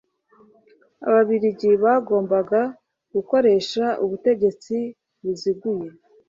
ababiligi 1.07 1.71
bagombaga 1.83 2.61
gukoresha 3.13 3.83
ubutegetsi 4.03 4.75
buziguye 5.23 5.89